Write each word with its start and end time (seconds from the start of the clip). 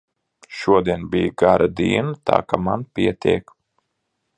Šodien 0.59 1.03
bija 1.15 1.35
gara 1.43 1.69
diena, 1.83 2.17
tā 2.31 2.43
ka 2.51 2.63
man 2.65 2.91
pietiek! 2.97 3.59